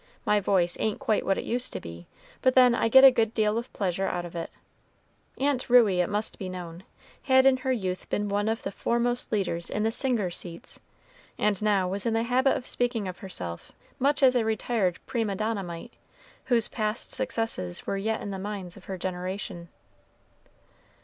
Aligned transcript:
My 0.25 0.39
voice 0.39 0.77
ain't 0.79 0.97
quite 0.97 1.27
what 1.27 1.37
it 1.37 1.43
used 1.43 1.73
to 1.73 1.79
be, 1.79 2.07
but 2.41 2.55
then 2.55 2.73
I 2.73 2.87
get 2.89 3.03
a 3.03 3.11
good 3.11 3.35
deal 3.35 3.59
of 3.59 3.71
pleasure 3.71 4.07
out 4.07 4.25
of 4.25 4.35
it." 4.35 4.49
Aunt 5.37 5.69
Ruey, 5.69 6.01
it 6.01 6.09
must 6.09 6.39
be 6.39 6.49
known, 6.49 6.81
had 7.21 7.45
in 7.45 7.57
her 7.57 7.71
youth 7.71 8.09
been 8.09 8.27
one 8.27 8.49
of 8.49 8.63
the 8.63 8.71
foremost 8.71 9.31
leaders 9.31 9.69
in 9.69 9.83
the 9.83 9.91
"singers' 9.91 10.39
seats," 10.39 10.79
and 11.37 11.61
now 11.61 11.87
was 11.87 12.07
in 12.07 12.15
the 12.15 12.23
habit 12.23 12.57
of 12.57 12.65
speaking 12.65 13.07
of 13.07 13.19
herself 13.19 13.73
much 13.99 14.23
as 14.23 14.35
a 14.35 14.43
retired 14.43 14.97
prima 15.05 15.35
donna 15.35 15.61
might, 15.61 15.93
whose 16.45 16.67
past 16.67 17.11
successes 17.11 17.85
were 17.85 17.95
yet 17.95 18.21
in 18.21 18.31
the 18.31 18.39
minds 18.39 18.75
of 18.75 18.85
her 18.85 18.97
generation. 18.97 19.69